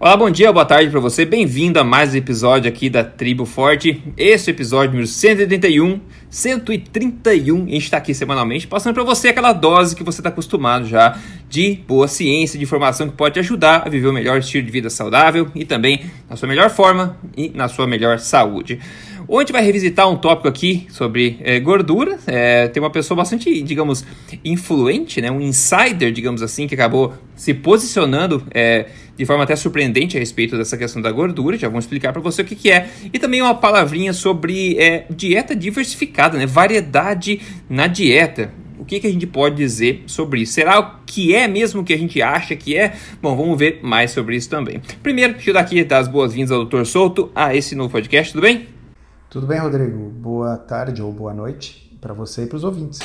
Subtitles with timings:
[0.00, 1.24] Olá, bom dia, boa tarde para você.
[1.24, 4.00] Bem-vindo a mais um episódio aqui da Tribo Forte.
[4.16, 7.64] Esse episódio número 131, 131.
[7.64, 11.18] A gente está aqui semanalmente passando para você aquela dose que você está acostumado já
[11.48, 14.70] de boa ciência, de informação que pode te ajudar a viver o melhor estilo de
[14.70, 18.78] vida saudável e também na sua melhor forma e na sua melhor saúde.
[19.26, 22.18] Hoje a gente vai revisitar um tópico aqui sobre é, gordura.
[22.26, 24.02] É, tem uma pessoa bastante, digamos,
[24.42, 25.30] influente, né?
[25.30, 28.86] um insider, digamos assim, que acabou se posicionando é,
[29.18, 31.58] de forma até surpreendente a respeito dessa questão da gordura.
[31.58, 32.88] Já vamos explicar para você o que, que, é.
[33.12, 36.46] E também uma palavrinha sobre é, dieta diversificada, né?
[36.46, 38.52] variedade na dieta.
[38.78, 40.52] O que, que a gente pode dizer sobre isso?
[40.52, 42.94] Será o que é mesmo que a gente acha que é?
[43.20, 44.80] Bom, vamos ver mais sobre isso também.
[45.02, 46.84] Primeiro, deixa eu dar aqui dar as boas-vindas ao Dr.
[46.84, 48.68] Souto a esse novo podcast, tudo bem?
[49.28, 50.08] Tudo bem, Rodrigo?
[50.10, 53.00] Boa tarde ou boa noite para você e para os ouvintes.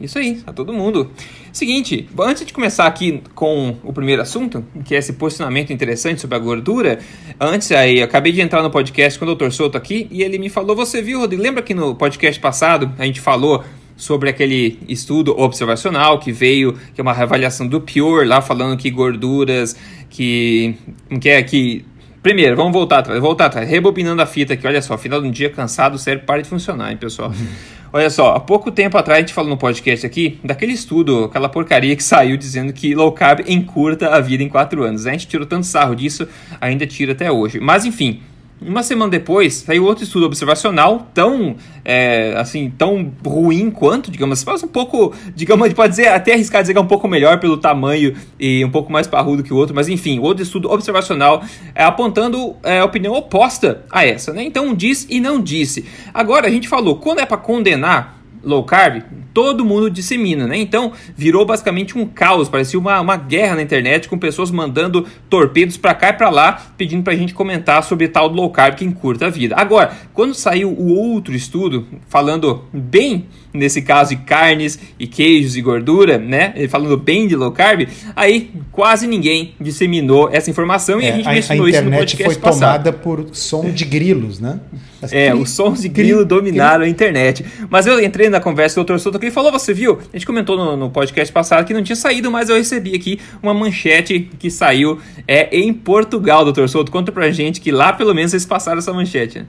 [0.00, 1.10] Isso aí, a todo mundo.
[1.52, 6.36] Seguinte, antes de começar aqui com o primeiro assunto, que é esse posicionamento interessante sobre
[6.36, 7.00] a gordura,
[7.40, 9.50] antes aí, eu acabei de entrar no podcast com o Dr.
[9.50, 11.42] Souto aqui e ele me falou: Você viu, Rodrigo?
[11.42, 13.64] Lembra que no podcast passado a gente falou
[13.96, 18.90] sobre aquele estudo observacional que veio, que é uma avaliação do Pure, lá falando que
[18.90, 19.76] gorduras
[20.08, 20.76] que.
[21.20, 21.84] que é que
[22.22, 25.50] Primeiro, vamos voltar atrás, voltar atrás, rebobinando a fita aqui, olha só, final do dia
[25.50, 27.32] cansado, o cérebro para de funcionar, hein, pessoal.
[27.90, 31.48] Olha só, há pouco tempo atrás a gente falou no podcast aqui daquele estudo, aquela
[31.48, 35.06] porcaria que saiu dizendo que low carb encurta a vida em 4 anos.
[35.06, 36.28] A gente tirou tanto sarro disso,
[36.60, 37.58] ainda tira até hoje.
[37.58, 38.20] Mas enfim,
[38.60, 44.62] uma semana depois, saiu outro estudo observacional tão, é, assim, tão ruim quanto, digamos, faz
[44.62, 48.16] um pouco, digamos, pode dizer, até arriscar dizer que é um pouco melhor pelo tamanho
[48.38, 51.42] e um pouco mais parrudo que o outro, mas enfim, outro estudo observacional
[51.74, 54.42] é, apontando é, a opinião oposta a essa, né?
[54.42, 55.84] Então diz e não disse.
[56.12, 59.02] Agora a gente falou, quando é para condenar low carb,
[59.38, 60.58] todo mundo dissemina, né?
[60.58, 65.76] Então virou basicamente um caos, parecia uma, uma guerra na internet com pessoas mandando torpedos
[65.76, 68.84] para cá e para lá, pedindo para a gente comentar sobre tal low carb que
[68.84, 69.54] encurta a vida.
[69.56, 75.62] Agora, quando saiu o outro estudo falando bem nesse caso de carnes e queijos e
[75.62, 76.52] gordura, né?
[76.68, 81.28] Falando bem de low carb, aí quase ninguém disseminou essa informação é, e a gente
[81.28, 82.60] a, mencionou a isso no podcast foi passado.
[82.60, 84.58] tomada por som de grilos, né?
[85.00, 87.44] As é, os sons de grilo dominaram a internet.
[87.70, 89.00] Mas eu entrei na conversa com o Dr.
[89.00, 89.98] Souto e falou: você viu?
[90.12, 93.20] A gente comentou no, no, podcast passado que não tinha saído, mas eu recebi aqui
[93.42, 96.66] uma manchete que saiu é, em Portugal, Dr.
[96.68, 96.90] Souto.
[96.90, 99.40] Conta pra gente que lá pelo menos eles passaram essa manchete.
[99.40, 99.46] Né?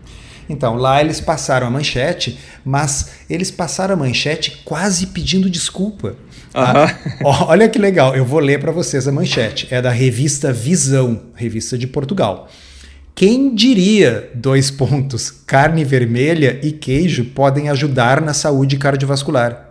[0.49, 6.15] Então, lá eles passaram a manchete, mas eles passaram a manchete quase pedindo desculpa.
[6.53, 9.67] Ah, olha que legal, eu vou ler para vocês a manchete.
[9.69, 12.49] É da revista Visão, revista de Portugal.
[13.13, 19.68] Quem diria, dois pontos, carne vermelha e queijo podem ajudar na saúde cardiovascular?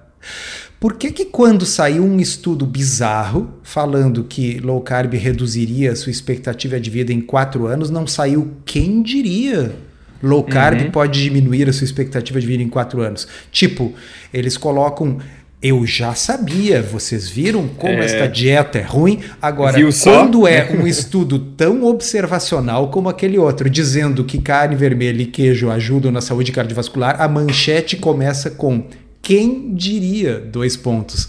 [0.80, 6.78] Por que, que quando saiu um estudo bizarro falando que low carb reduziria sua expectativa
[6.78, 9.74] de vida em quatro anos, não saiu quem diria?
[10.22, 10.90] Low carb uhum.
[10.90, 13.26] pode diminuir a sua expectativa de vida em quatro anos.
[13.50, 13.92] Tipo,
[14.32, 15.18] eles colocam
[15.60, 18.04] eu já sabia, vocês viram como é...
[18.04, 19.20] esta dieta é ruim.
[19.42, 25.26] Agora, quando é um estudo tão observacional como aquele outro, dizendo que carne vermelha e
[25.26, 28.84] queijo ajudam na saúde cardiovascular, a manchete começa com
[29.22, 30.38] quem diria?
[30.38, 31.28] Dois pontos.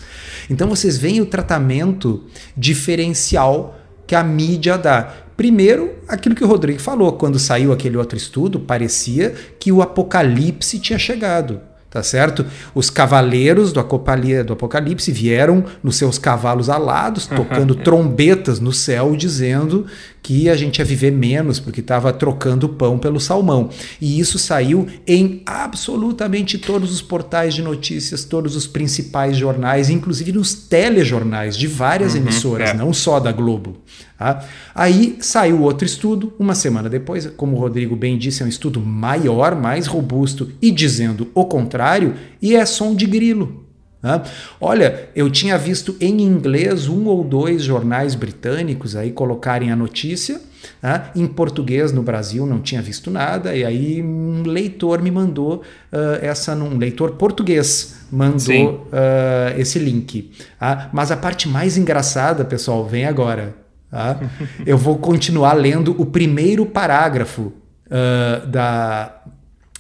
[0.50, 5.14] Então vocês veem o tratamento diferencial que a mídia dá.
[5.36, 10.80] Primeiro, aquilo que o Rodrigo falou, quando saiu aquele outro estudo, parecia que o apocalipse
[10.80, 12.46] tinha chegado tá certo?
[12.76, 19.86] Os cavaleiros do, do Apocalipse vieram nos seus cavalos alados, tocando trombetas no céu, dizendo
[20.22, 23.70] que a gente ia viver menos porque estava trocando pão pelo salmão.
[24.00, 30.32] E isso saiu em absolutamente todos os portais de notícias, todos os principais jornais, inclusive
[30.32, 32.74] nos telejornais de várias uhum, emissoras, é.
[32.74, 33.78] não só da Globo.
[34.20, 34.44] Tá?
[34.76, 38.82] Aí saiu outro estudo, uma semana depois, como o Rodrigo bem disse, é um estudo
[38.82, 43.64] maior, mais robusto e dizendo o contrário, e é som de grilo.
[44.04, 44.22] Né?
[44.60, 50.42] Olha, eu tinha visto em inglês um ou dois jornais britânicos aí colocarem a notícia,
[50.84, 51.12] né?
[51.16, 56.20] em português no Brasil não tinha visto nada, e aí um leitor me mandou uh,
[56.22, 60.32] essa, um leitor português mandou uh, esse link.
[60.60, 60.90] Tá?
[60.92, 63.69] Mas a parte mais engraçada, pessoal, vem agora.
[63.90, 64.20] Tá?
[64.66, 67.52] eu vou continuar lendo o primeiro parágrafo
[67.88, 69.22] uh, da,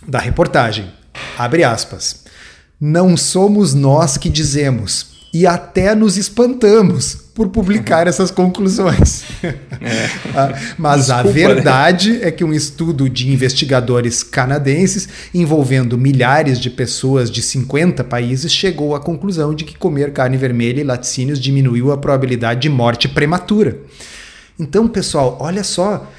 [0.07, 0.91] da reportagem.
[1.37, 2.25] Abre aspas.
[2.79, 9.23] Não somos nós que dizemos, e até nos espantamos por publicar essas conclusões.
[9.43, 9.69] É.
[10.35, 11.31] Ah, mas Desculpa, a né?
[11.31, 12.27] verdade né?
[12.27, 18.93] é que um estudo de investigadores canadenses, envolvendo milhares de pessoas de 50 países, chegou
[18.93, 23.79] à conclusão de que comer carne vermelha e laticínios diminuiu a probabilidade de morte prematura.
[24.59, 26.11] Então, pessoal, olha só.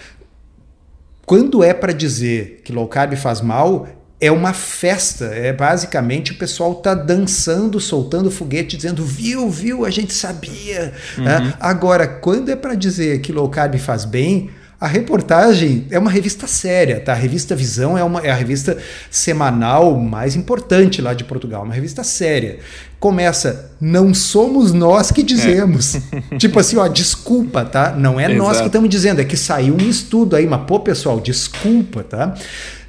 [1.26, 3.86] Quando é para dizer que low carb faz mal,
[4.20, 5.26] é uma festa.
[5.26, 10.92] É basicamente o pessoal tá dançando, soltando foguete, dizendo viu, viu, a gente sabia.
[11.16, 11.24] Uhum.
[11.24, 11.54] Né?
[11.58, 14.50] Agora, quando é para dizer que low carb faz bem,
[14.80, 17.12] a reportagem é uma revista séria, tá?
[17.12, 18.78] A revista Visão é, uma, é a revista
[19.10, 22.60] semanal mais importante lá de Portugal, uma revista séria.
[22.98, 25.96] Começa, não somos nós que dizemos.
[26.32, 26.36] É.
[26.40, 27.92] tipo assim, ó, desculpa, tá?
[27.92, 28.38] Não é Exato.
[28.38, 32.34] nós que estamos dizendo, é que saiu um estudo aí, mas pô, pessoal, desculpa, tá?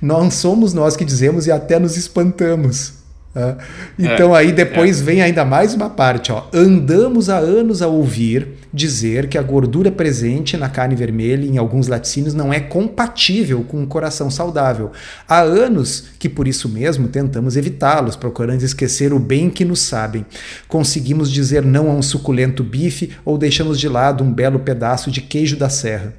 [0.01, 3.01] Não somos nós que dizemos e até nos espantamos.
[3.33, 3.57] Tá?
[3.97, 5.03] Então é, aí depois é.
[5.03, 6.47] vem ainda mais uma parte, ó.
[6.53, 11.87] Andamos há anos a ouvir dizer que a gordura presente na carne vermelha em alguns
[11.87, 14.91] laticínios não é compatível com um coração saudável.
[15.27, 20.25] Há anos que por isso mesmo tentamos evitá-los, procurando esquecer o bem que nos sabem.
[20.67, 25.21] Conseguimos dizer não a um suculento bife ou deixamos de lado um belo pedaço de
[25.21, 26.13] queijo da serra.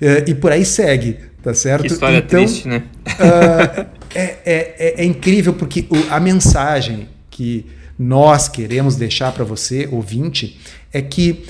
[0.00, 1.82] Uh, e por aí segue, tá certo?
[1.82, 2.84] Que história então, triste, né?
[3.06, 7.66] Uh, é, é, é, incrível porque o, a mensagem que
[7.98, 10.58] nós queremos deixar para você, ouvinte,
[10.90, 11.44] é que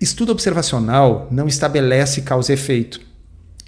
[0.00, 3.00] estudo observacional não estabelece causa e efeito.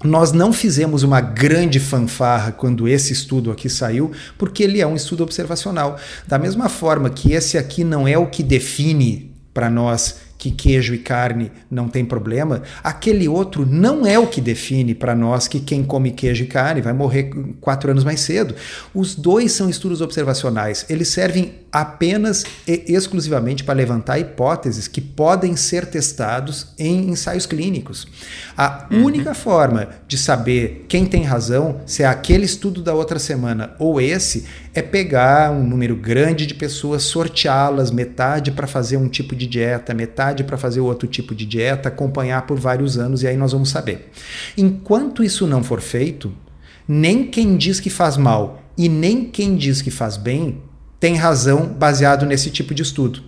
[0.05, 4.95] Nós não fizemos uma grande fanfarra quando esse estudo aqui saiu, porque ele é um
[4.95, 5.99] estudo observacional.
[6.27, 10.95] Da mesma forma que esse aqui não é o que define para nós que queijo
[10.95, 15.61] e carne não tem problema, aquele outro não é o que define para nós que
[15.61, 18.55] quem come queijo e carne vai morrer quatro anos mais cedo.
[18.95, 20.87] Os dois são estudos observacionais.
[20.89, 28.09] Eles servem apenas e exclusivamente para levantar hipóteses que podem ser testados em ensaios clínicos.
[28.57, 29.05] A uhum.
[29.05, 34.01] única forma de saber quem tem razão, se é aquele estudo da outra semana ou
[34.01, 39.47] esse, é pegar um número grande de pessoas, sorteá-las, metade para fazer um tipo de
[39.47, 43.53] dieta, metade para fazer outro tipo de dieta, acompanhar por vários anos e aí nós
[43.53, 44.11] vamos saber.
[44.56, 46.32] Enquanto isso não for feito,
[46.87, 50.62] nem quem diz que faz mal e nem quem diz que faz bem
[50.99, 53.23] tem razão baseado nesse tipo de estudo.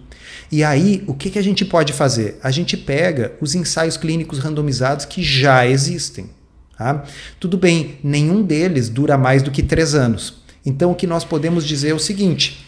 [0.51, 2.39] E aí, o que, que a gente pode fazer?
[2.43, 6.29] A gente pega os ensaios clínicos randomizados que já existem.
[6.77, 7.05] Tá?
[7.41, 10.43] Tudo bem, nenhum deles dura mais do que três anos.
[10.65, 12.67] Então, o que nós podemos dizer é o seguinte: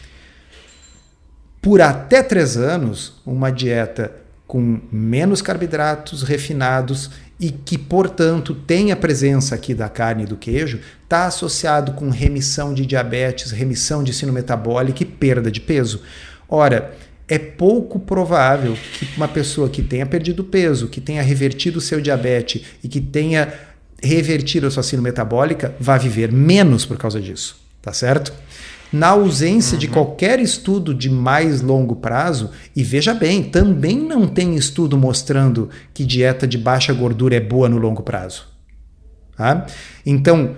[1.60, 4.12] por até três anos, uma dieta
[4.46, 7.10] com menos carboidratos refinados
[7.40, 12.08] e que, portanto, tem a presença aqui da carne e do queijo, está associado com
[12.10, 16.02] remissão de diabetes, remissão de sino metabólico e perda de peso.
[16.48, 16.94] Ora,
[17.26, 22.00] é pouco provável que uma pessoa que tenha perdido peso, que tenha revertido o seu
[22.00, 23.52] diabetes e que tenha
[24.02, 28.32] revertido a sua sino metabólica vá viver menos por causa disso, tá certo?
[28.94, 29.80] Na ausência uhum.
[29.80, 35.68] de qualquer estudo de mais longo prazo, e veja bem, também não tem estudo mostrando
[35.92, 38.46] que dieta de baixa gordura é boa no longo prazo.
[39.36, 39.66] Tá?
[40.06, 40.56] Então,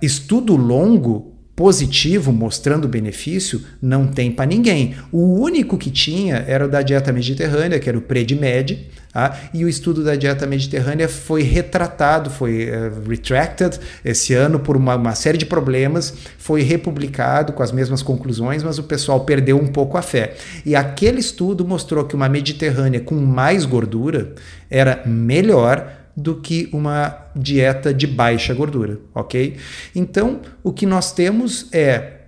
[0.00, 4.96] estudo longo positivo mostrando benefício não tem para ninguém.
[5.12, 9.38] O único que tinha era o da dieta mediterrânea, que era o PREDIMED, tá?
[9.54, 14.96] e o estudo da dieta mediterrânea foi retratado, foi uh, retracted esse ano por uma,
[14.96, 19.68] uma, série de problemas, foi republicado com as mesmas conclusões, mas o pessoal perdeu um
[19.68, 20.34] pouco a fé.
[20.66, 24.34] E aquele estudo mostrou que uma mediterrânea com mais gordura
[24.68, 29.56] era melhor do que uma dieta de baixa gordura, ok?
[29.94, 32.23] Então, o que nós temos é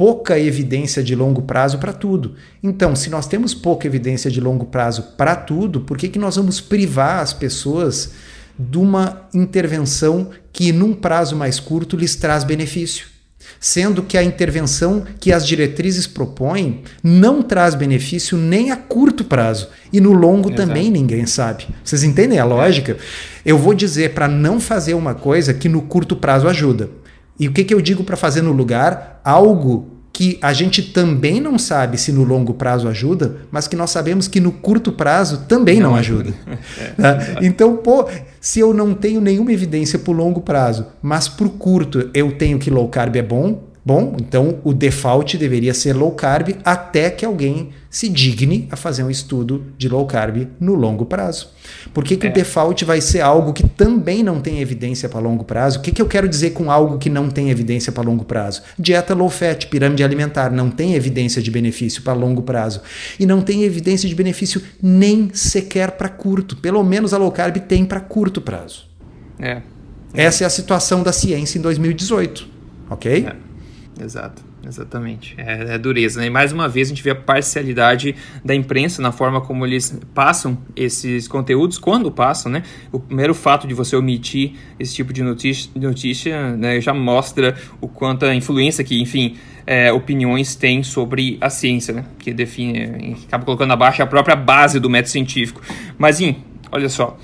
[0.00, 2.34] pouca evidência de longo prazo para tudo.
[2.62, 6.36] Então, se nós temos pouca evidência de longo prazo para tudo, por que, que nós
[6.36, 8.12] vamos privar as pessoas
[8.58, 13.08] de uma intervenção que, num prazo mais curto, lhes traz benefício?
[13.58, 19.68] sendo que a intervenção que as diretrizes propõem não traz benefício nem a curto prazo
[19.92, 20.68] e no longo Exato.
[20.68, 21.66] também ninguém sabe.
[21.82, 22.96] Vocês entendem a lógica?
[23.44, 26.90] Eu vou dizer para não fazer uma coisa que no curto prazo ajuda.
[27.40, 29.18] E o que, que eu digo para fazer no lugar?
[29.24, 33.90] Algo que a gente também não sabe se no longo prazo ajuda, mas que nós
[33.90, 36.34] sabemos que no curto prazo também não, não ajuda.
[36.98, 38.06] é, então, pô,
[38.38, 42.32] se eu não tenho nenhuma evidência para o longo prazo, mas para o curto eu
[42.32, 47.08] tenho que low carb é bom, Bom, então o default deveria ser low carb até
[47.08, 51.48] que alguém se digne a fazer um estudo de low carb no longo prazo.
[51.94, 52.30] Por que, que é.
[52.30, 55.78] o default vai ser algo que também não tem evidência para longo prazo?
[55.78, 58.62] O que, que eu quero dizer com algo que não tem evidência para longo prazo?
[58.78, 62.82] Dieta low fat, pirâmide alimentar, não tem evidência de benefício para longo prazo.
[63.18, 66.54] E não tem evidência de benefício nem sequer para curto.
[66.56, 68.84] Pelo menos a low carb tem para curto prazo.
[69.38, 69.62] É.
[70.12, 72.46] Essa é a situação da ciência em 2018.
[72.90, 73.26] Ok?
[73.26, 73.49] É.
[74.02, 74.42] Exato.
[74.66, 75.34] Exatamente.
[75.38, 76.26] É, é, dureza, né?
[76.26, 78.14] E mais uma vez a gente vê a parcialidade
[78.44, 82.62] da imprensa na forma como eles passam esses conteúdos, quando passam, né?
[82.92, 87.88] O primeiro fato de você omitir esse tipo de notícia, notícia né, já mostra o
[87.88, 92.04] quanto a influência que, enfim, é, opiniões têm sobre a ciência, né?
[92.18, 95.62] Que define, acaba colocando abaixo a própria base do método científico.
[95.96, 97.16] Mas, hein, olha só.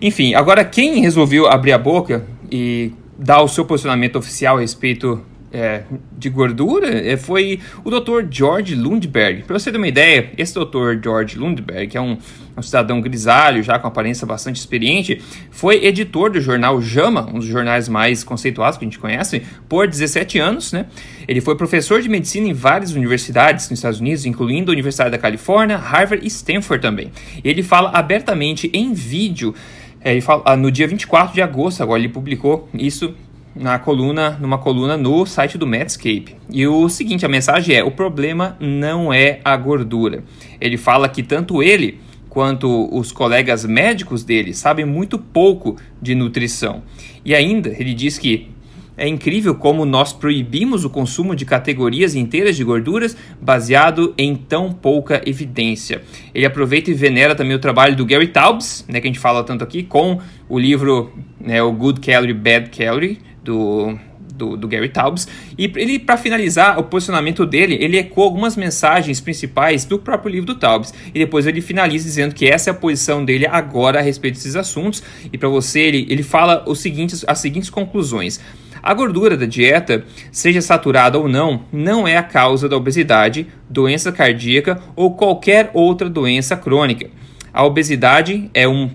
[0.00, 5.24] Enfim, agora quem resolveu abrir a boca e dar o seu posicionamento oficial a respeito
[5.54, 5.84] é,
[6.18, 8.26] de gordura é, foi o Dr.
[8.28, 9.44] George Lundberg.
[9.44, 11.00] Para você ter uma ideia, esse Dr.
[11.00, 12.18] George Lundberg, que é um,
[12.56, 17.46] um, cidadão grisalho, já com aparência bastante experiente, foi editor do jornal JAMA, um dos
[17.46, 20.72] jornais mais conceituados que a gente conhece, por 17 anos.
[20.72, 20.86] Né?
[21.28, 25.18] Ele foi professor de medicina em várias universidades nos Estados Unidos, incluindo a Universidade da
[25.18, 27.12] Califórnia, Harvard e Stanford também.
[27.44, 29.54] Ele fala abertamente em vídeo.
[30.00, 33.14] É, ele fala, ah, no dia 24 de agosto, agora ele publicou isso
[33.54, 36.36] na coluna, numa coluna no site do Medscape.
[36.50, 40.24] E o seguinte, a mensagem é: o problema não é a gordura.
[40.60, 46.82] Ele fala que tanto ele quanto os colegas médicos dele sabem muito pouco de nutrição.
[47.24, 48.50] E ainda ele diz que
[48.96, 54.72] é incrível como nós proibimos o consumo de categorias inteiras de gorduras baseado em tão
[54.72, 56.02] pouca evidência.
[56.32, 59.42] Ele aproveita e venera também o trabalho do Gary Taubes, né, que a gente fala
[59.42, 63.96] tanto aqui, com o livro né, o Good Calorie, Bad Calorie, do,
[64.34, 65.28] do, do, Gary Taubes.
[65.56, 70.46] E ele, para finalizar o posicionamento dele, ele ecoa algumas mensagens principais do próprio livro
[70.46, 70.92] do Taubes.
[71.14, 74.56] E depois ele finaliza dizendo que essa é a posição dele agora a respeito desses
[74.56, 75.02] assuntos.
[75.32, 78.40] E para você, ele, ele fala os seguintes, as seguintes conclusões.
[78.82, 84.12] A gordura da dieta, seja saturada ou não, não é a causa da obesidade, doença
[84.12, 87.08] cardíaca ou qualquer outra doença crônica.
[87.50, 88.90] A obesidade é um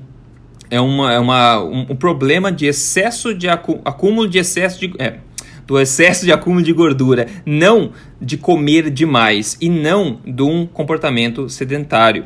[0.69, 4.93] é, uma, é uma, um, um problema de excesso de acúmulo de excesso de.
[4.99, 5.17] É,
[5.65, 11.47] do excesso de acúmulo de gordura, não de comer demais e não de um comportamento
[11.47, 12.25] sedentário.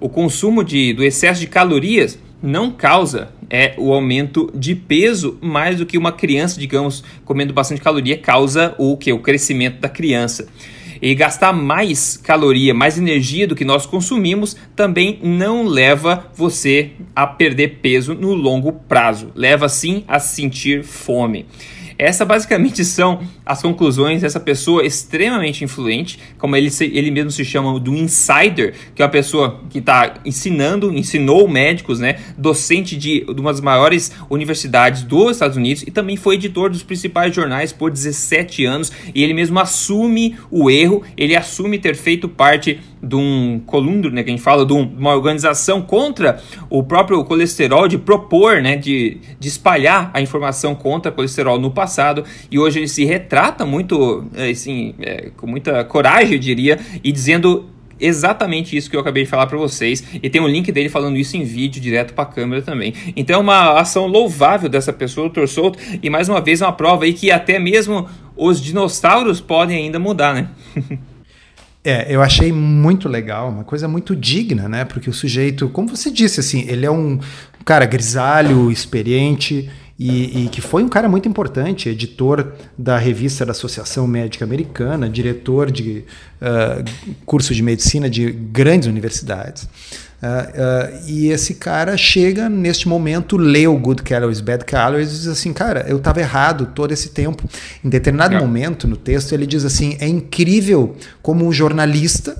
[0.00, 5.76] O consumo de, do excesso de calorias não causa é o aumento de peso mais
[5.76, 10.48] do que uma criança, digamos, comendo bastante caloria causa o que o crescimento da criança
[11.00, 17.26] e gastar mais caloria, mais energia do que nós consumimos também não leva você a
[17.26, 19.30] perder peso no longo prazo.
[19.34, 21.46] Leva sim a sentir fome.
[22.00, 27.78] Essa basicamente são as conclusões dessa pessoa extremamente influente, como ele, ele mesmo se chama
[27.78, 33.38] do insider, que é uma pessoa que está ensinando, ensinou médicos, né, docente de, de
[33.38, 37.90] uma das maiores universidades dos Estados Unidos e também foi editor dos principais jornais por
[37.90, 38.90] 17 anos.
[39.14, 44.22] E ele mesmo assume o erro, ele assume ter feito parte de um colundro, né,
[44.22, 49.18] que a gente fala de uma organização contra o próprio colesterol, de propor, né, de,
[49.38, 54.50] de espalhar a informação contra colesterol no passado, e hoje ele se retrata muito, é,
[54.50, 57.66] assim, é, com muita coragem, eu diria, e dizendo
[58.00, 61.18] exatamente isso que eu acabei de falar para vocês e tem um link dele falando
[61.18, 62.94] isso em vídeo direto para a câmera também.
[63.14, 65.46] Então é uma ação louvável dessa pessoa, o Dr.
[65.46, 69.98] Souto, e mais uma vez uma prova aí que até mesmo os dinossauros podem ainda
[69.98, 70.48] mudar, né?
[71.82, 74.84] É, eu achei muito legal, uma coisa muito digna, né?
[74.84, 77.18] Porque o sujeito, como você disse, assim, ele é um
[77.64, 83.52] cara grisalho, experiente e, e, que foi um cara muito importante, editor da revista da
[83.52, 86.04] Associação Médica Americana, diretor de
[86.40, 89.68] uh, curso de medicina de grandes universidades.
[90.22, 95.12] Uh, uh, e esse cara chega neste momento, lê o Good Calories, Bad Calories e
[95.12, 97.48] diz assim, cara, eu estava errado todo esse tempo.
[97.82, 102.36] Em determinado momento no texto ele diz assim, é incrível como um jornalista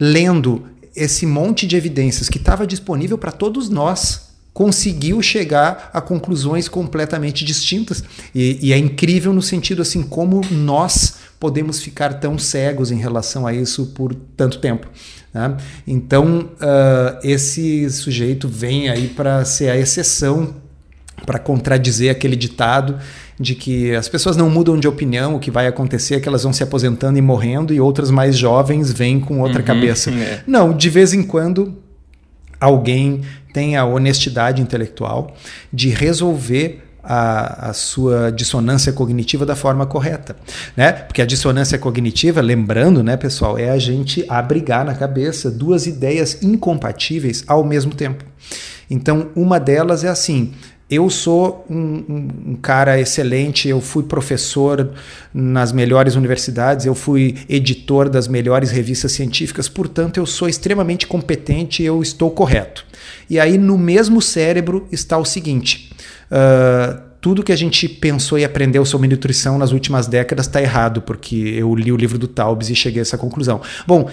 [0.00, 0.66] lendo
[0.96, 4.29] esse monte de evidências que estava disponível para todos nós
[4.60, 11.14] conseguiu chegar a conclusões completamente distintas e, e é incrível no sentido assim como nós
[11.40, 14.86] podemos ficar tão cegos em relação a isso por tanto tempo.
[15.32, 15.56] Né?
[15.86, 20.54] Então, uh, esse sujeito vem aí para ser a exceção,
[21.24, 22.98] para contradizer aquele ditado
[23.38, 26.42] de que as pessoas não mudam de opinião, o que vai acontecer é que elas
[26.42, 30.10] vão se aposentando e morrendo, e outras mais jovens vêm com outra uhum, cabeça.
[30.20, 30.42] É.
[30.46, 31.78] Não, de vez em quando
[32.60, 35.34] alguém tem a honestidade intelectual
[35.72, 40.36] de resolver a, a, sua dissonância cognitiva da forma correta,
[40.76, 40.92] né?
[40.92, 46.42] Porque a dissonância cognitiva, lembrando, né, pessoal, é a gente abrigar na cabeça duas ideias
[46.42, 48.24] incompatíveis ao mesmo tempo.
[48.90, 50.52] Então, uma delas é assim:
[50.90, 52.04] eu sou um,
[52.48, 54.90] um, cara excelente, eu fui professor
[55.32, 61.82] nas melhores universidades, eu fui editor das melhores revistas científicas, portanto, eu sou extremamente competente,
[61.84, 62.84] eu estou correto.
[63.28, 65.92] E aí, no mesmo cérebro está o seguinte:
[66.30, 71.02] uh, tudo que a gente pensou e aprendeu sobre nutrição nas últimas décadas está errado,
[71.02, 73.60] porque eu li o livro do Taubes e cheguei a essa conclusão.
[73.86, 74.10] Bom,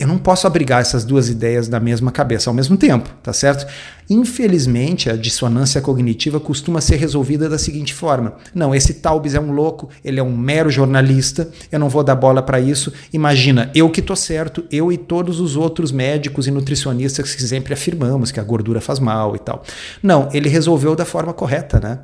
[0.00, 3.70] eu não posso abrigar essas duas ideias da mesma cabeça ao mesmo tempo, tá certo?
[4.08, 9.52] Infelizmente, a dissonância cognitiva costuma ser resolvida da seguinte forma: não, esse Taubes é um
[9.52, 12.90] louco, ele é um mero jornalista, eu não vou dar bola para isso.
[13.12, 17.74] Imagina, eu que tô certo, eu e todos os outros médicos e nutricionistas que sempre
[17.74, 19.62] afirmamos que a gordura faz mal e tal.
[20.02, 21.98] Não, ele resolveu da forma correta, né?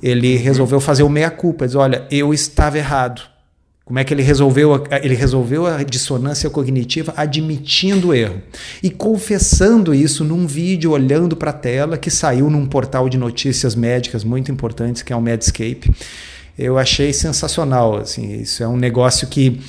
[0.00, 3.31] Ele resolveu fazer o meia-culpa, diz: olha, eu estava errado
[3.84, 4.84] como é que ele resolveu?
[5.02, 8.40] Ele resolveu a dissonância cognitiva admitindo o erro
[8.82, 13.74] e confessando isso num vídeo olhando para a tela que saiu num portal de notícias
[13.74, 15.90] médicas muito importantes que é o Medscape.
[16.56, 17.96] Eu achei sensacional.
[17.96, 19.60] Assim, isso é um negócio que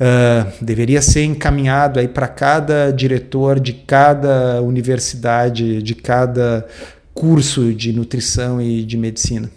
[0.00, 6.66] uh, deveria ser encaminhado aí para cada diretor de cada universidade, de cada
[7.12, 9.50] curso de nutrição e de medicina.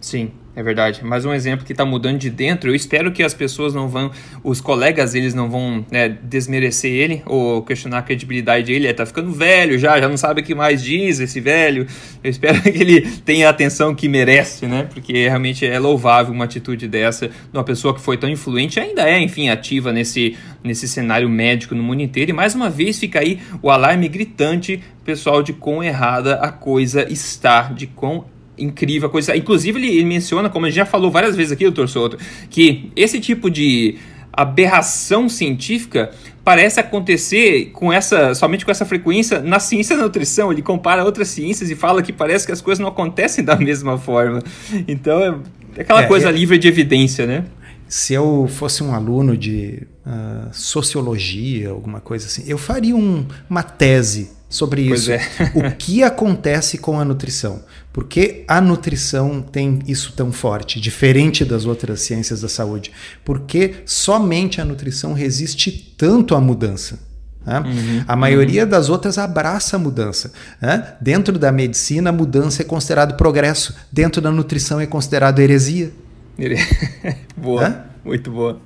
[0.00, 1.04] Sim, é verdade.
[1.04, 2.68] Mais um exemplo que está mudando de dentro.
[2.68, 4.10] Eu espero que as pessoas não vão,
[4.42, 8.86] os colegas eles não vão né, desmerecer ele ou questionar a credibilidade dele.
[8.86, 11.86] Ele está ficando velho já, já não sabe o que mais diz esse velho.
[12.24, 14.88] Eu espero que ele tenha a atenção que merece, né?
[14.92, 19.08] Porque realmente é louvável uma atitude dessa de uma pessoa que foi tão influente, ainda
[19.08, 22.32] é, enfim, ativa nesse, nesse cenário médico no mundo inteiro.
[22.32, 27.06] E mais uma vez fica aí o alarme gritante, pessoal, de quão errada a coisa
[27.08, 28.24] está, de quão
[28.58, 29.36] incrível coisa.
[29.36, 32.18] Inclusive, ele, menciona, como a gente já falou várias vezes aqui, doutor Souto,
[32.50, 33.96] que esse tipo de
[34.32, 36.10] aberração científica
[36.44, 40.52] parece acontecer com essa somente com essa frequência na ciência da nutrição.
[40.52, 43.98] Ele compara outras ciências e fala que parece que as coisas não acontecem da mesma
[43.98, 44.40] forma.
[44.86, 45.42] Então
[45.74, 47.44] é aquela é, coisa é, livre de evidência, né?
[47.88, 53.62] Se eu fosse um aluno de uh, sociologia, alguma coisa assim, eu faria um, uma
[53.62, 55.10] tese sobre isso.
[55.12, 55.20] É.
[55.54, 57.62] o que acontece com a nutrição?
[57.98, 62.92] Por que a nutrição tem isso tão forte, diferente das outras ciências da saúde?
[63.24, 67.00] Porque somente a nutrição resiste tanto à mudança.
[67.44, 67.58] Né?
[67.58, 68.68] Uhum, a maioria uhum.
[68.68, 70.32] das outras abraça a mudança.
[70.62, 70.94] Né?
[71.00, 73.74] Dentro da medicina, a mudança é considerado progresso.
[73.90, 75.90] Dentro da nutrição, é considerado heresia.
[77.36, 77.84] boa, Hã?
[78.04, 78.60] muito boa.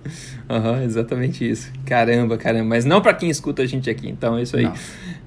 [0.46, 1.72] Uhum, exatamente isso.
[1.86, 2.66] Caramba, caramba.
[2.66, 4.64] Mas não para quem escuta a gente aqui, então é isso aí.
[4.64, 4.74] Não.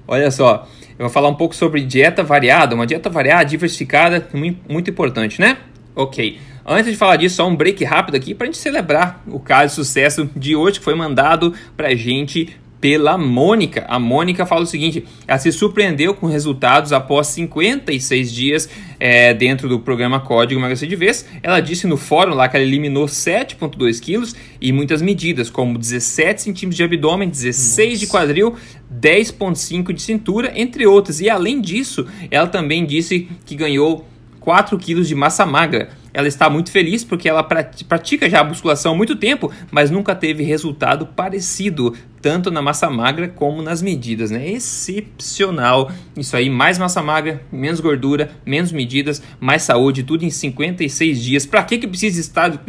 [0.08, 2.74] Olha só, eu vou falar um pouco sobre dieta variada.
[2.74, 4.28] Uma dieta variada, diversificada,
[4.68, 5.58] muito importante, né?
[5.94, 6.38] Ok.
[6.64, 9.68] Antes de falar disso, só um break rápido aqui para a gente celebrar o caso
[9.68, 13.84] de sucesso de hoje que foi mandado para gente pela Mônica.
[13.88, 19.68] A Mônica fala o seguinte: ela se surpreendeu com resultados após 56 dias é, dentro
[19.68, 21.26] do programa Código Emagrecer de Vez.
[21.42, 26.42] Ela disse no fórum lá que ela eliminou 7,2 quilos e muitas medidas, como 17
[26.42, 28.00] centímetros de abdômen, 16 Nossa.
[28.00, 28.56] de quadril,
[29.00, 31.20] 10,5 de cintura, entre outras.
[31.20, 34.06] E além disso, ela também disse que ganhou
[34.40, 35.90] 4 quilos de massa magra.
[36.16, 40.14] Ela está muito feliz porque ela pratica já a musculação há muito tempo, mas nunca
[40.14, 44.48] teve resultado parecido, tanto na massa magra como nas medidas, né?
[44.48, 45.92] Excepcional.
[46.16, 51.44] Isso aí, mais massa magra, menos gordura, menos medidas, mais saúde, tudo em 56 dias.
[51.44, 52.48] Para que que precisa estar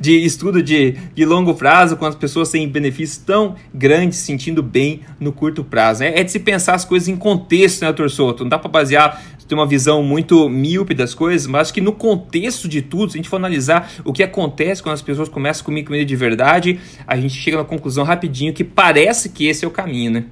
[0.00, 5.02] de estudo de, de longo prazo quando as pessoas têm benefícios tão grandes, sentindo bem
[5.20, 6.00] no curto prazo?
[6.00, 6.18] Né?
[6.18, 8.08] É de se pensar as coisas em contexto, né, Dr.
[8.08, 8.42] Souto?
[8.42, 12.68] Não dá para basear ter uma visão muito míope das coisas, mas que no contexto
[12.68, 15.64] de tudo, se a gente for analisar o que acontece quando as pessoas começam a
[15.64, 19.68] comer comida de verdade, a gente chega na conclusão rapidinho que parece que esse é
[19.68, 20.24] o caminho, né?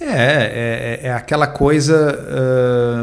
[0.00, 2.18] É, é, é aquela coisa.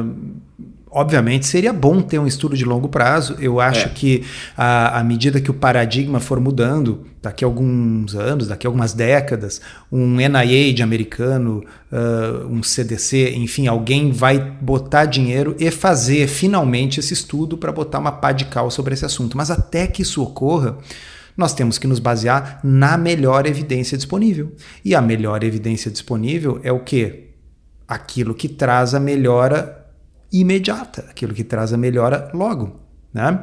[0.06, 0.44] Uh
[0.94, 3.36] obviamente seria bom ter um estudo de longo prazo.
[3.40, 3.90] Eu acho é.
[3.90, 4.24] que
[4.56, 9.60] à, medida que o paradigma for mudando, daqui a alguns anos, daqui a algumas décadas,
[9.92, 17.14] um NIH americano, uh, um CDC, enfim, alguém vai botar dinheiro e fazer finalmente esse
[17.14, 19.36] estudo para botar uma pá de cal sobre esse assunto.
[19.36, 20.78] Mas até que isso ocorra,
[21.36, 24.52] nós temos que nos basear na melhor evidência disponível.
[24.86, 27.30] E a melhor evidência disponível é o quê?
[27.88, 29.83] Aquilo que traz a melhora
[30.34, 32.82] imediata, aquilo que traz a melhora logo.
[33.14, 33.40] Né?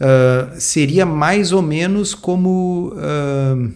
[0.00, 3.72] Uh, seria mais ou menos como uh,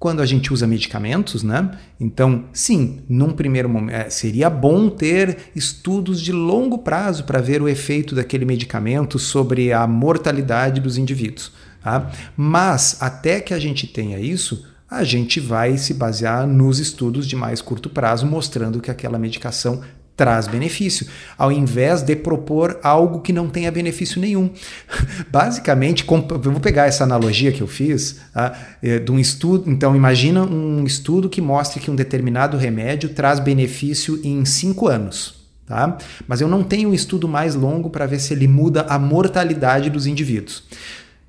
[0.00, 1.72] quando a gente usa medicamentos, né?
[2.00, 7.60] Então, sim, num primeiro momento, é, seria bom ter estudos de longo prazo para ver
[7.60, 11.52] o efeito daquele medicamento sobre a mortalidade dos indivíduos.
[11.82, 12.10] Tá?
[12.34, 17.36] Mas até que a gente tenha isso, a gente vai se basear nos estudos de
[17.36, 19.82] mais curto prazo, mostrando que aquela medicação
[20.20, 21.06] traz benefício,
[21.38, 24.50] ao invés de propor algo que não tenha benefício nenhum.
[25.32, 28.52] Basicamente, eu vou pegar essa analogia que eu fiz tá?
[28.82, 29.70] É, de um estudo.
[29.70, 35.40] Então, imagina um estudo que mostre que um determinado remédio traz benefício em cinco anos.
[35.66, 35.96] Tá?
[36.28, 39.88] Mas eu não tenho um estudo mais longo para ver se ele muda a mortalidade
[39.88, 40.64] dos indivíduos.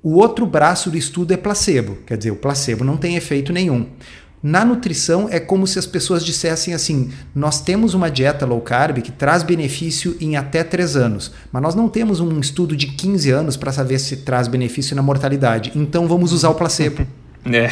[0.02, 3.86] O outro braço do estudo é placebo, quer dizer, o placebo não tem efeito nenhum.
[4.42, 8.98] Na nutrição é como se as pessoas dissessem assim: nós temos uma dieta low carb
[8.98, 13.30] que traz benefício em até 3 anos, mas nós não temos um estudo de 15
[13.30, 17.06] anos para saber se traz benefício na mortalidade, então vamos usar o placebo.
[17.44, 17.66] É.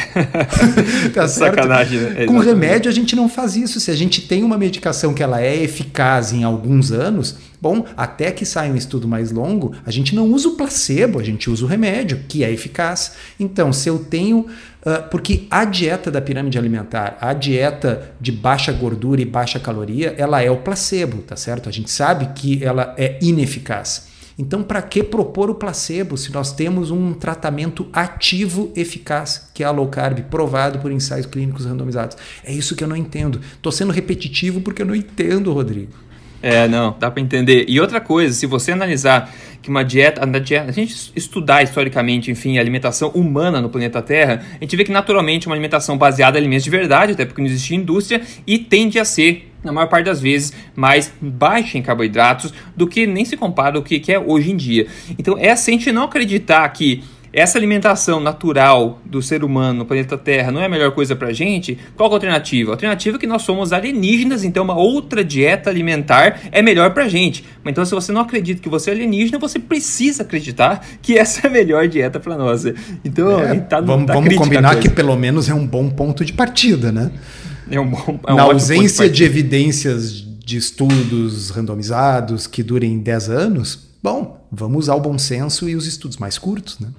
[1.15, 2.25] tá Sacanagem, né?
[2.25, 3.79] Com remédio a gente não faz isso.
[3.79, 8.31] Se a gente tem uma medicação que ela é eficaz em alguns anos, bom, até
[8.31, 11.63] que saia um estudo mais longo, a gente não usa o placebo, a gente usa
[11.63, 13.13] o remédio, que é eficaz.
[13.39, 14.47] Então, se eu tenho.
[14.83, 20.15] Uh, porque a dieta da pirâmide alimentar, a dieta de baixa gordura e baixa caloria,
[20.17, 21.69] ela é o placebo, tá certo?
[21.69, 24.09] A gente sabe que ela é ineficaz.
[24.41, 29.67] Então, para que propor o placebo se nós temos um tratamento ativo eficaz, que é
[29.67, 32.17] a low carb, provado por ensaios clínicos randomizados?
[32.43, 33.39] É isso que eu não entendo.
[33.53, 35.93] Estou sendo repetitivo porque eu não entendo, Rodrigo.
[36.41, 37.65] É, não, dá para entender.
[37.67, 42.61] E outra coisa, se você analisar que uma dieta, a gente estudar historicamente, enfim, a
[42.61, 46.63] alimentação humana no planeta Terra, a gente vê que naturalmente uma alimentação baseada em alimentos
[46.63, 50.19] de verdade, até porque não existe indústria, e tende a ser na maior parte das
[50.19, 54.57] vezes, mais baixa em carboidratos do que nem se compara ao que é hoje em
[54.57, 54.87] dia.
[55.19, 59.85] Então, é assim a gente não acreditar que essa alimentação natural do ser humano no
[59.85, 62.71] planeta Terra não é a melhor coisa para a gente, qual é a alternativa?
[62.71, 67.05] A alternativa é que nós somos alienígenas, então uma outra dieta alimentar é melhor para
[67.05, 67.45] a gente.
[67.65, 71.49] Então, se você não acredita que você é alienígena, você precisa acreditar que essa é
[71.49, 72.65] a melhor dieta para nós.
[73.03, 76.33] Então, é, tá, vamos, tá vamos combinar que pelo menos é um bom ponto de
[76.33, 77.11] partida, né?
[77.69, 82.99] É um bom, é um Na ausência de, de evidências de estudos randomizados que durem
[82.99, 86.89] 10 anos, bom, vamos usar o bom senso e os estudos mais curtos, né?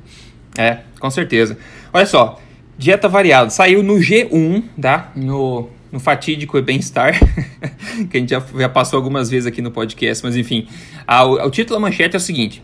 [0.56, 1.56] É, com certeza.
[1.92, 2.40] Olha só,
[2.76, 3.50] dieta variada.
[3.50, 5.12] Saiu no G1, tá?
[5.14, 7.18] No, no fatídico bem-estar,
[8.10, 10.66] que a gente já, já, passou algumas vezes aqui no podcast, mas enfim.
[11.06, 12.62] A, o, o título da manchete é o seguinte.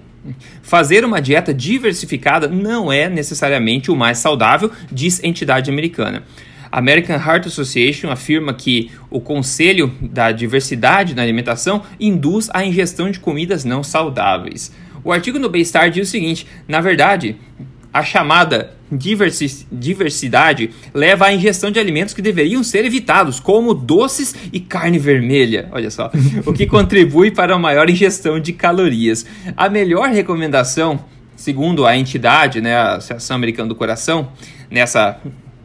[0.63, 6.25] Fazer uma dieta diversificada não é necessariamente o mais saudável, diz entidade americana.
[6.71, 13.11] A American Heart Association afirma que o conselho da diversidade na alimentação induz a ingestão
[13.11, 14.71] de comidas não saudáveis.
[15.03, 17.37] O artigo no Bem-Estar diz o seguinte: na verdade,
[17.99, 24.35] a chamada diversi diversidade leva à ingestão de alimentos que deveriam ser evitados, como doces
[24.53, 25.69] e carne vermelha.
[25.73, 26.11] Olha só,
[26.47, 29.27] o que contribui para a maior ingestão de calorias.
[29.57, 31.05] A melhor recomendação,
[31.37, 34.33] segundo a entidade, né, a Associação Americana do Coração,
[34.71, 35.21] nessa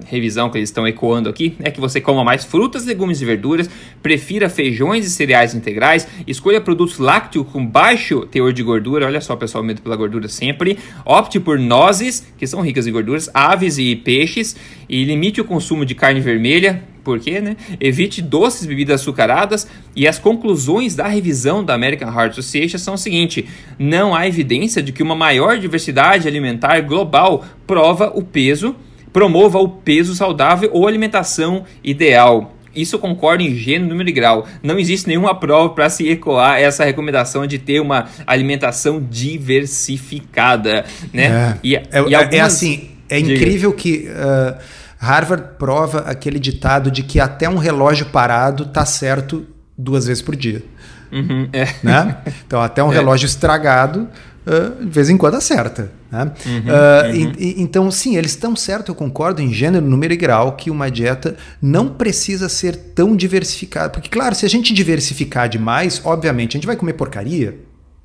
[0.05, 3.69] revisão que eles estão ecoando aqui é que você coma mais frutas, legumes e verduras,
[4.01, 9.35] prefira feijões e cereais integrais, escolha produtos lácteos com baixo teor de gordura, olha só
[9.35, 13.95] pessoal, medo pela gordura sempre, opte por nozes, que são ricas em gorduras, aves e
[13.95, 14.55] peixes,
[14.89, 17.57] e limite o consumo de carne vermelha, por quê, né?
[17.81, 22.97] Evite doces, bebidas açucaradas e as conclusões da revisão da American Heart Association são o
[22.97, 23.45] seguinte:
[23.77, 28.73] não há evidência de que uma maior diversidade alimentar global prova o peso
[29.13, 32.53] Promova o peso saudável ou alimentação ideal.
[32.75, 34.47] Isso concorda em gênero, número e grau.
[34.63, 41.25] Não existe nenhuma prova para se ecoar essa recomendação de ter uma alimentação diversificada, né?
[41.25, 42.33] É, e, é, e é algumas...
[42.33, 44.57] é assim, é incrível que uh,
[44.97, 49.45] Harvard prova aquele ditado de que até um relógio parado tá certo
[49.77, 50.63] duas vezes por dia.
[51.11, 51.67] Uhum, é.
[51.83, 52.17] né?
[52.47, 52.95] Então até um é.
[52.95, 54.07] relógio estragado
[54.45, 55.91] uh, de vez em quando acerta.
[56.11, 56.31] Né?
[56.45, 57.33] Uhum, uh, uhum.
[57.37, 60.69] E, e, então, sim, eles estão certos, eu concordo em gênero, número e grau, que
[60.69, 63.89] uma dieta não precisa ser tão diversificada.
[63.89, 67.57] Porque, claro, se a gente diversificar demais, obviamente, a gente vai comer porcaria.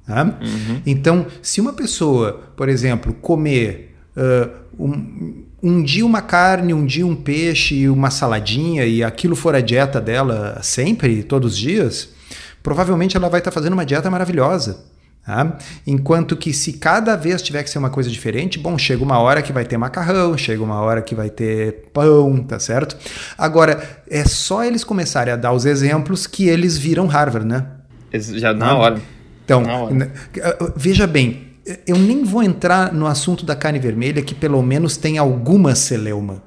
[0.06, 0.22] Né?
[0.22, 0.82] Uhum.
[0.86, 7.06] Então, se uma pessoa, por exemplo, comer uh, um, um dia uma carne, um dia
[7.06, 12.08] um peixe, uma saladinha, e aquilo for a dieta dela sempre, todos os dias,
[12.62, 14.84] provavelmente ela vai estar tá fazendo uma dieta maravilhosa.
[15.28, 15.58] Tá?
[15.86, 19.42] Enquanto que se cada vez tiver que ser uma coisa diferente, bom, chega uma hora
[19.42, 22.96] que vai ter macarrão, chega uma hora que vai ter pão, tá certo?
[23.36, 27.66] Agora, é só eles começarem a dar os exemplos que eles viram Harvard, né?
[28.14, 29.02] Já na hora.
[29.44, 30.12] Então, na hora.
[30.74, 31.48] veja bem,
[31.86, 36.42] eu nem vou entrar no assunto da carne vermelha, que pelo menos tem alguma celeuma.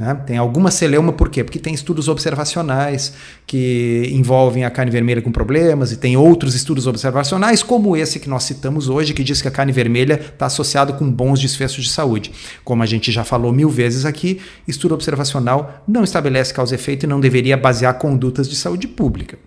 [0.00, 0.14] Né?
[0.26, 1.44] Tem alguma celeuma, por quê?
[1.44, 3.12] Porque tem estudos observacionais
[3.46, 8.26] que envolvem a carne vermelha com problemas, e tem outros estudos observacionais, como esse que
[8.26, 11.90] nós citamos hoje, que diz que a carne vermelha está associada com bons desfechos de
[11.90, 12.32] saúde.
[12.64, 17.04] Como a gente já falou mil vezes aqui, estudo observacional não estabelece causa e efeito
[17.04, 19.38] e não deveria basear condutas de saúde pública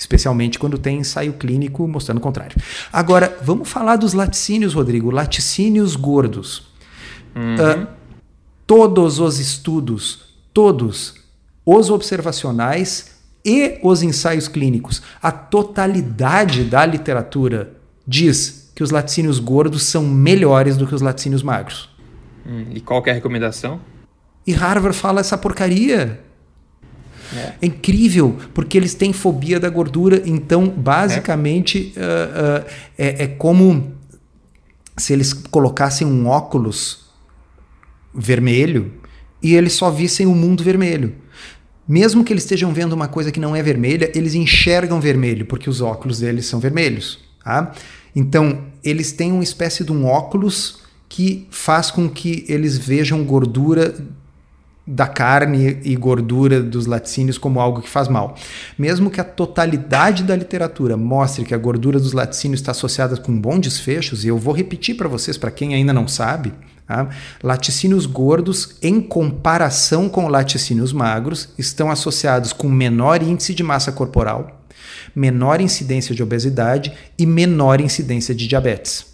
[0.00, 2.56] especialmente quando tem ensaio clínico mostrando o contrário.
[2.92, 6.68] Agora, vamos falar dos laticínios, Rodrigo, laticínios gordos.
[7.34, 7.82] Uhum.
[7.82, 7.97] Uh,
[8.68, 11.14] todos os estudos, todos
[11.64, 17.72] os observacionais e os ensaios clínicos, a totalidade da literatura
[18.06, 21.88] diz que os laticínios gordos são melhores do que os laticínios magros.
[22.46, 23.80] Hum, e qual é a recomendação?
[24.46, 26.20] E Harvard fala essa porcaria.
[27.34, 27.38] É.
[27.38, 27.56] é.
[27.62, 30.22] incrível, porque eles têm fobia da gordura.
[30.26, 33.94] Então, basicamente, é, uh, uh, é, é como
[34.96, 37.07] se eles colocassem um óculos
[38.18, 38.92] vermelho
[39.42, 41.14] e eles só vissem o mundo vermelho.
[41.86, 45.70] Mesmo que eles estejam vendo uma coisa que não é vermelha, eles enxergam vermelho, porque
[45.70, 47.18] os óculos deles são vermelhos.
[47.42, 47.72] Tá?
[48.14, 53.94] Então, eles têm uma espécie de um óculos que faz com que eles vejam gordura
[54.86, 58.34] da carne e gordura dos laticínios como algo que faz mal.
[58.78, 63.38] Mesmo que a totalidade da literatura mostre que a gordura dos laticínios está associada com
[63.38, 66.52] bons desfechos, e eu vou repetir para vocês, para quem ainda não sabe,
[66.88, 67.10] tá?
[67.42, 74.64] laticínios gordos, em comparação com laticínios magros, estão associados com menor índice de massa corporal,
[75.14, 79.06] menor incidência de obesidade e menor incidência de diabetes.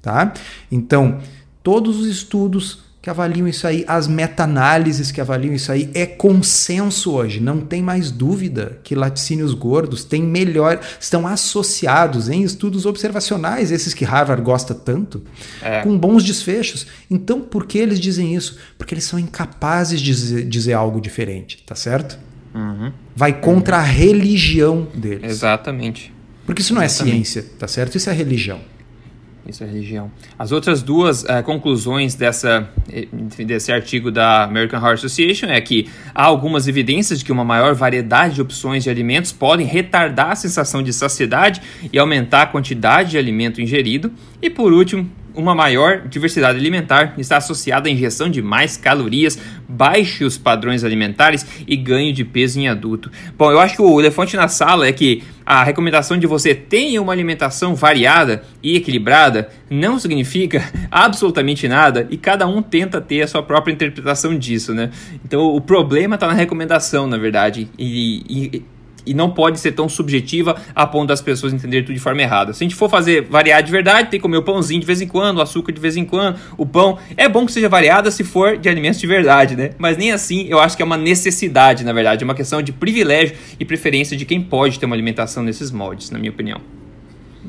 [0.00, 0.32] Tá?
[0.72, 1.20] Então,
[1.62, 7.12] todos os estudos que avaliam isso aí, as meta-análises que avaliam isso aí, é consenso
[7.12, 13.70] hoje, não tem mais dúvida que laticínios gordos têm melhor, estão associados em estudos observacionais,
[13.70, 15.22] esses que Harvard gosta tanto,
[15.60, 15.82] é.
[15.82, 16.86] com bons desfechos.
[17.10, 18.56] Então, por que eles dizem isso?
[18.78, 22.18] Porque eles são incapazes de dizer, dizer algo diferente, tá certo?
[22.54, 22.90] Uhum.
[23.14, 23.82] Vai contra uhum.
[23.82, 25.30] a religião deles.
[25.30, 26.10] Exatamente.
[26.46, 27.20] Porque isso não é Exatamente.
[27.20, 27.98] é ciência, tá certo?
[27.98, 28.60] Isso é religião.
[29.46, 30.10] Isso é religião.
[30.38, 33.06] As outras duas uh, conclusões dessa, eh,
[33.44, 37.74] desse artigo da American Heart Association é que há algumas evidências de que uma maior
[37.74, 41.60] variedade de opções de alimentos podem retardar a sensação de saciedade
[41.92, 44.10] e aumentar a quantidade de alimento ingerido.
[44.40, 50.38] E por último, uma maior diversidade alimentar está associada à injeção de mais calorias, baixos
[50.38, 53.10] padrões alimentares e ganho de peso em adulto.
[53.36, 57.02] Bom, eu acho que o elefante na sala é que a recomendação de você tenha
[57.02, 63.26] uma alimentação variada e equilibrada não significa absolutamente nada e cada um tenta ter a
[63.26, 64.90] sua própria interpretação disso, né?
[65.24, 67.68] Então o problema está na recomendação, na verdade.
[67.78, 68.73] E, e
[69.06, 72.52] e não pode ser tão subjetiva a ponto das pessoas entenderem tudo de forma errada.
[72.52, 75.00] Se a gente for fazer variar de verdade, tem que comer o pãozinho de vez
[75.00, 76.98] em quando, o açúcar de vez em quando, o pão.
[77.16, 79.70] É bom que seja variada se for de alimentos de verdade, né?
[79.78, 82.22] Mas nem assim eu acho que é uma necessidade, na verdade.
[82.22, 86.10] É uma questão de privilégio e preferência de quem pode ter uma alimentação nesses moldes,
[86.10, 86.60] na minha opinião.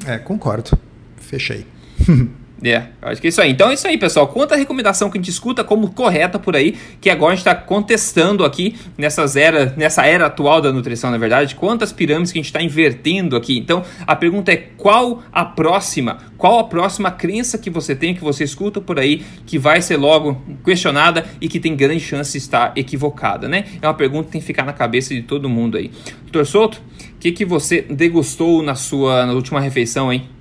[0.06, 0.78] É, concordo.
[1.18, 1.66] Fechei.
[2.64, 3.52] É, acho que é isso aí.
[3.52, 4.28] Então é isso aí, pessoal.
[4.28, 7.54] Quanta recomendação que a gente escuta como correta por aí, que agora a gente está
[7.54, 12.42] contestando aqui nessas era, nessa era atual da nutrição, na verdade, quantas pirâmides que a
[12.42, 13.58] gente está invertendo aqui.
[13.58, 18.22] Então a pergunta é qual a próxima, qual a próxima crença que você tem, que
[18.22, 22.38] você escuta por aí, que vai ser logo questionada e que tem grande chance de
[22.38, 23.66] estar equivocada, né?
[23.82, 25.92] É uma pergunta que tem que ficar na cabeça de todo mundo aí.
[26.24, 26.82] Doutor Souto,
[27.16, 30.35] o que, que você degustou na sua na última refeição, hein?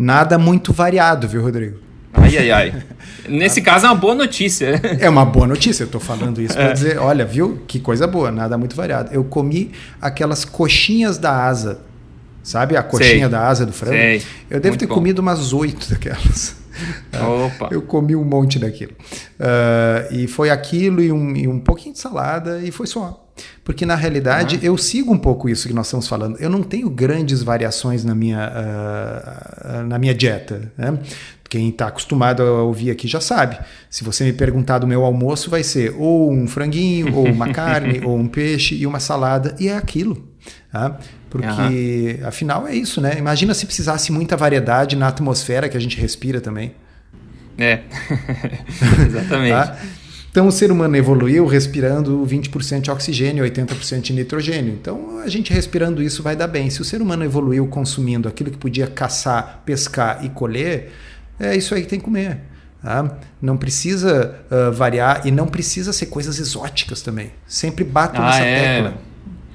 [0.00, 1.76] Nada muito variado, viu, Rodrigo?
[2.14, 2.82] Ai, ai, ai.
[3.28, 4.80] Nesse caso é uma boa notícia.
[4.98, 6.72] É uma boa notícia, eu estou falando isso para é.
[6.72, 7.60] dizer, olha, viu?
[7.68, 9.10] Que coisa boa, nada muito variado.
[9.12, 11.82] Eu comi aquelas coxinhas da asa,
[12.42, 12.78] sabe?
[12.78, 13.28] A coxinha Sei.
[13.28, 13.92] da asa do frango.
[13.92, 14.22] Sei.
[14.48, 14.94] Eu devo muito ter bom.
[14.94, 16.56] comido umas oito daquelas.
[17.12, 17.68] Opa.
[17.70, 18.92] Eu comi um monte daquilo.
[18.92, 23.29] Uh, e foi aquilo e um, e um pouquinho de salada e foi só.
[23.64, 24.62] Porque na realidade uhum.
[24.62, 26.36] eu sigo um pouco isso que nós estamos falando.
[26.38, 30.72] Eu não tenho grandes variações na minha, uh, na minha dieta.
[30.76, 30.98] Né?
[31.48, 33.58] Quem está acostumado a ouvir aqui já sabe.
[33.88, 38.00] Se você me perguntar do meu almoço, vai ser ou um franguinho, ou uma carne,
[38.04, 40.28] ou um peixe e uma salada, e é aquilo.
[40.70, 40.96] Tá?
[41.28, 42.28] Porque, uhum.
[42.28, 43.16] afinal, é isso, né?
[43.18, 46.72] Imagina se precisasse muita variedade na atmosfera que a gente respira também.
[47.58, 47.80] É,
[49.06, 49.52] exatamente.
[49.52, 49.76] tá?
[50.30, 54.72] Então o ser humano evoluiu respirando 20% de oxigênio, 80% de nitrogênio.
[54.72, 56.70] Então a gente respirando isso vai dar bem.
[56.70, 60.92] Se o ser humano evoluiu consumindo aquilo que podia caçar, pescar e colher,
[61.38, 62.38] é isso aí que tem que comer.
[62.80, 63.18] Tá?
[63.42, 67.32] Não precisa uh, variar e não precisa ser coisas exóticas também.
[67.46, 68.82] Sempre bato ah, nessa é.
[68.82, 69.09] tecla.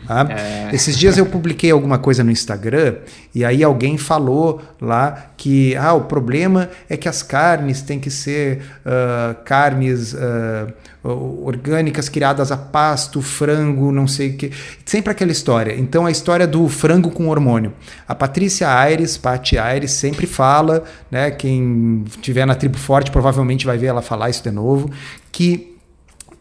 [0.08, 0.28] Tá?
[0.30, 0.70] É.
[0.74, 2.96] Esses dias eu publiquei alguma coisa no Instagram
[3.34, 8.12] e aí alguém falou lá que ah, o problema é que as carnes têm que
[8.12, 14.52] ser uh, carnes uh, orgânicas criadas a pasto, frango, não sei o que.
[14.84, 15.76] Sempre aquela história.
[15.76, 17.74] Então a história do frango com hormônio.
[18.08, 21.30] A Patrícia Aires, Patti Aires, sempre fala, né?
[21.32, 24.90] Quem tiver na tribo forte provavelmente vai ver ela falar isso de novo,
[25.32, 25.75] que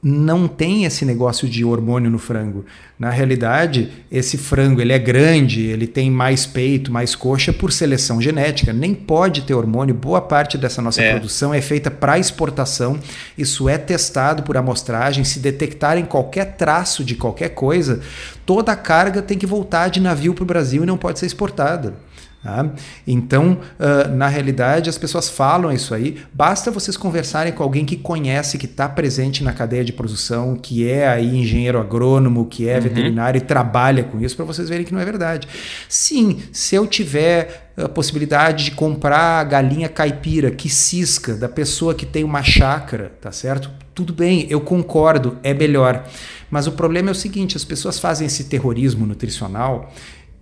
[0.07, 2.67] não tem esse negócio de hormônio no frango.
[2.99, 8.21] Na realidade, esse frango ele é grande, ele tem mais peito, mais coxa por seleção
[8.21, 8.71] genética.
[8.71, 9.95] Nem pode ter hormônio.
[9.95, 11.13] Boa parte dessa nossa é.
[11.13, 13.01] produção é feita para exportação.
[13.39, 15.25] Isso é testado por amostragem.
[15.25, 18.03] Se detectarem qualquer traço de qualquer coisa,
[18.45, 21.25] toda a carga tem que voltar de navio para o Brasil e não pode ser
[21.25, 21.95] exportada.
[22.45, 22.71] Tá?
[23.07, 26.19] Então, uh, na realidade, as pessoas falam isso aí.
[26.31, 30.87] Basta vocês conversarem com alguém que conhece, que está presente na cadeia de produção, que
[30.87, 32.83] é aí engenheiro agrônomo, que é uhum.
[32.83, 35.49] veterinário e trabalha com isso, para vocês verem que não é verdade.
[35.89, 41.95] Sim, se eu tiver a possibilidade de comprar a galinha caipira que cisca da pessoa
[41.95, 43.71] que tem uma chácara, tá certo?
[43.95, 46.05] Tudo bem, eu concordo, é melhor.
[46.51, 49.91] Mas o problema é o seguinte: as pessoas fazem esse terrorismo nutricional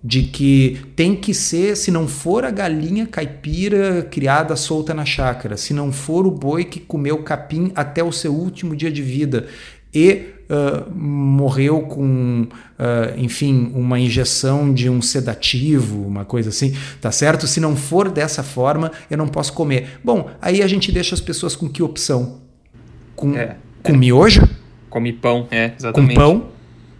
[0.04, 5.56] de que tem que ser, se não for a galinha caipira criada solta na chácara,
[5.56, 9.46] se não for o boi que comeu capim até o seu último dia de vida
[9.94, 17.12] e uh, morreu com, uh, enfim, uma injeção de um sedativo, uma coisa assim, tá
[17.12, 17.46] certo?
[17.46, 20.00] Se não for dessa forma, eu não posso comer.
[20.02, 22.40] Bom, aí a gente deixa as pessoas com que opção?
[23.14, 23.96] Com, é, com é.
[23.96, 24.48] miojo?
[24.88, 26.14] Come pão, é, exatamente.
[26.14, 26.52] Com pão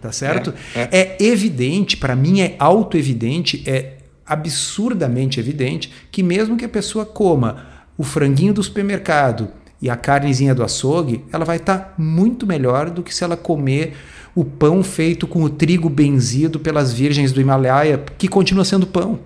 [0.03, 0.53] tá certo?
[0.75, 1.17] É, é.
[1.17, 3.93] é evidente, para mim é auto-evidente, é
[4.25, 7.65] absurdamente evidente que mesmo que a pessoa coma
[7.97, 9.47] o franguinho do supermercado
[9.81, 13.37] e a carnezinha do açougue, ela vai estar tá muito melhor do que se ela
[13.37, 13.93] comer
[14.35, 19.19] o pão feito com o trigo benzido pelas virgens do Himalaia, que continua sendo pão.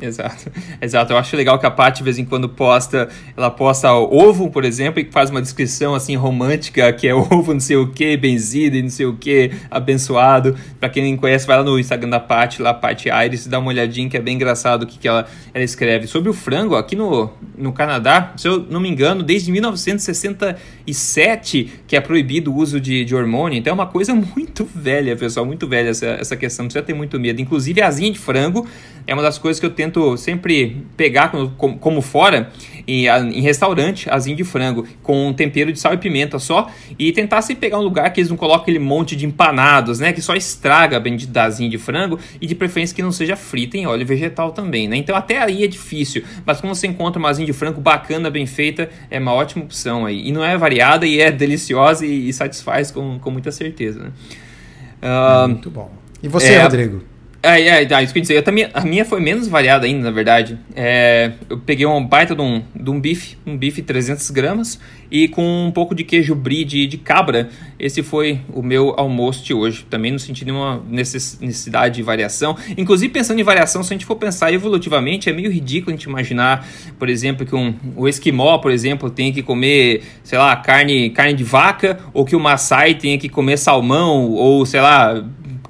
[0.00, 0.50] Exato,
[0.82, 1.12] exato.
[1.12, 4.64] Eu acho legal que a Paty de vez em quando posta, ela posta ovo, por
[4.64, 8.76] exemplo, e faz uma descrição assim romântica, que é ovo não sei o que, benzido
[8.76, 10.56] e não sei o que, abençoado.
[10.80, 13.68] Para quem não conhece, vai lá no Instagram da Paty, lá Paty Iris, dá uma
[13.68, 16.08] olhadinha que é bem engraçado o que, que ela, ela escreve.
[16.08, 21.94] Sobre o frango, aqui no, no Canadá, se eu não me engano, desde 1967 que
[21.94, 25.68] é proibido o uso de, de hormônio, então é uma coisa muito velha, pessoal, muito
[25.68, 27.40] velha essa, essa questão, não precisa ter muito medo.
[27.40, 28.66] Inclusive, a asinha de frango
[29.06, 32.50] é uma das coisas que eu tento sempre pegar como, como fora
[32.86, 37.12] em, em restaurante, asinho de frango, com um tempero de sal e pimenta só, e
[37.12, 40.12] tentar sempre pegar um lugar que eles não colocam aquele monte de empanados, né?
[40.12, 43.76] Que só estraga a bendita asinha de frango e de preferência que não seja frita
[43.76, 44.96] em óleo vegetal também, né?
[44.96, 48.46] Então até aí é difícil, mas quando você encontra uma asinha de frango bacana, bem
[48.46, 50.28] feita, é uma ótima opção aí.
[50.28, 54.12] E não é variada e é deliciosa e, e satisfaz com, com muita certeza, né?
[55.02, 55.90] Uh, Muito bom.
[56.22, 57.13] E você, é, Rodrigo?
[57.44, 58.36] É, é, é, isso que eu dizer.
[58.36, 60.58] Eu também, a minha foi menos variada ainda, na verdade.
[60.74, 64.80] É, eu peguei um baita de um, de um bife, um bife 300 gramas
[65.10, 67.50] e com um pouco de queijo brie de, de cabra.
[67.78, 69.84] Esse foi o meu almoço de hoje.
[69.90, 72.56] Também não senti nenhuma necessidade de variação.
[72.78, 76.04] Inclusive, pensando em variação, se a gente for pensar evolutivamente, é meio ridículo a gente
[76.04, 76.66] imaginar,
[76.98, 81.34] por exemplo, que um, o esquimó, por exemplo, tem que comer, sei lá, carne, carne
[81.34, 85.22] de vaca, ou que o Maasai tenha que comer salmão, ou sei lá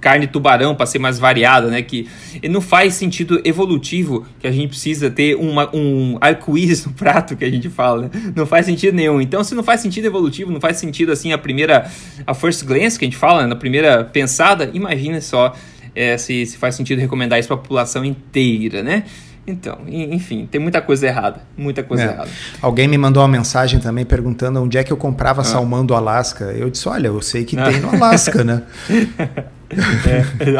[0.05, 1.81] carne tubarão para ser mais variada, né?
[1.81, 2.07] Que
[2.51, 7.43] não faz sentido evolutivo que a gente precisa ter uma, um arco-íris no prato que
[7.43, 8.11] a gente fala, né?
[8.37, 9.19] Não faz sentido nenhum.
[9.19, 11.90] Então, se não faz sentido evolutivo, não faz sentido assim a primeira,
[12.27, 13.49] a first glance que a gente fala, né?
[13.49, 15.55] na primeira pensada, imagina só
[15.95, 19.05] é, se, se faz sentido recomendar isso para a população inteira, né?
[19.47, 21.40] Então, enfim, tem muita coisa errada.
[21.57, 22.07] Muita coisa é.
[22.07, 22.31] errada.
[22.61, 25.45] Alguém me mandou uma mensagem também perguntando onde é que eu comprava ah.
[25.45, 26.45] salmão do Alasca.
[26.45, 27.71] Eu disse: olha, eu sei que ah.
[27.71, 28.62] tem no Alasca, né?
[30.07, 30.51] é.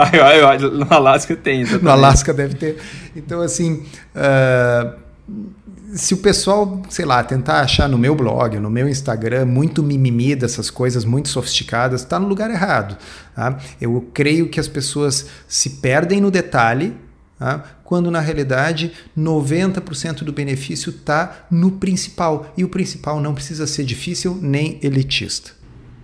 [0.59, 1.61] no Alasca tem.
[1.61, 1.85] Exatamente.
[1.85, 2.79] No Alasca deve ter.
[3.15, 3.85] Então, assim.
[4.15, 5.05] Uh,
[5.95, 10.35] se o pessoal, sei lá, tentar achar no meu blog, no meu Instagram, muito mimimi
[10.35, 12.97] dessas coisas muito sofisticadas, está no lugar errado.
[13.35, 13.59] Tá?
[13.81, 16.97] Eu creio que as pessoas se perdem no detalhe
[17.37, 17.65] Tá?
[17.83, 22.53] quando na realidade 90% do benefício está no principal.
[22.57, 25.51] E o principal não precisa ser difícil nem elitista.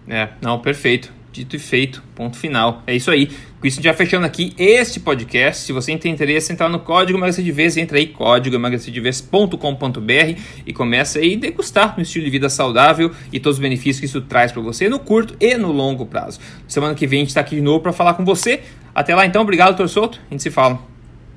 [0.09, 1.13] É, não, perfeito.
[1.41, 2.83] Dito e feito, ponto final.
[2.87, 3.31] É isso aí.
[3.59, 5.65] Com isso, já fechando aqui este podcast.
[5.65, 11.19] Se você tem interesse, entrar no Código Emagrecer de Vez, entra aí, códigoemagrecerdevez.com.br e começa
[11.19, 14.53] aí a degustar no estilo de vida saudável e todos os benefícios que isso traz
[14.53, 16.41] para você no curto e no longo prazo.
[16.69, 18.61] Semana que vem a gente está aqui de novo para falar com você.
[18.95, 20.21] Até lá então, obrigado, doutor Souto.
[20.29, 20.79] A gente se fala.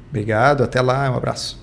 [0.10, 1.63] Obrigado, até lá, um abraço.